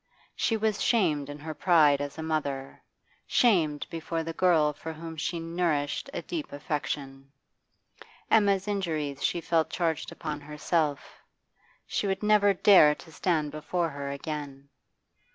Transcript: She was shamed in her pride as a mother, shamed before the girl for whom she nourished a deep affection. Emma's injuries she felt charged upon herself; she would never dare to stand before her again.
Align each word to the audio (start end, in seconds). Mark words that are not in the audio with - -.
She 0.35 0.57
was 0.57 0.81
shamed 0.81 1.29
in 1.29 1.37
her 1.37 1.53
pride 1.53 2.01
as 2.01 2.17
a 2.17 2.23
mother, 2.23 2.81
shamed 3.27 3.85
before 3.91 4.23
the 4.23 4.33
girl 4.33 4.73
for 4.73 4.93
whom 4.93 5.15
she 5.15 5.39
nourished 5.39 6.09
a 6.11 6.23
deep 6.23 6.51
affection. 6.51 7.31
Emma's 8.31 8.67
injuries 8.67 9.23
she 9.23 9.41
felt 9.41 9.69
charged 9.69 10.11
upon 10.11 10.41
herself; 10.41 11.21
she 11.85 12.07
would 12.07 12.23
never 12.23 12.51
dare 12.51 12.95
to 12.95 13.11
stand 13.11 13.51
before 13.51 13.89
her 13.89 14.09
again. 14.09 14.69